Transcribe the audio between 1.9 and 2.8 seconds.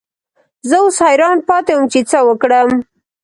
چې څه وکړم.